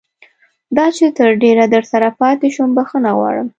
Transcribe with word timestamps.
دا 0.77 0.85
چې 0.97 1.05
تر 1.17 1.29
ډېره 1.43 1.65
درسره 1.75 2.07
پاتې 2.19 2.47
شوم 2.55 2.69
بښنه 2.77 3.11
غواړم. 3.17 3.47